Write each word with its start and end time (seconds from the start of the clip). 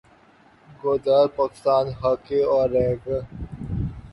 گودار 0.81 1.27
پاکستان 1.37 1.85
کاھے 1.99 2.39
اور 2.53 2.67
رہے 2.69 2.95
گا 3.03 3.19